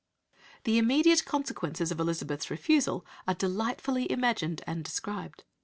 The 0.63 0.79
immediate 0.79 1.25
consequences 1.25 1.91
of 1.91 1.99
Elizabeth's 1.99 2.49
refusal 2.49 3.05
are 3.27 3.35
delightfully 3.35 4.11
imagined 4.11 4.63
and 4.65 4.83
described. 4.83 5.43